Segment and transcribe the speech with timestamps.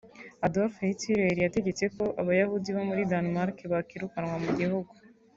[0.47, 4.91] Adolf Hitler yategetse ko abayahudi bo muri Danmark bakwirukanwa mu gihugu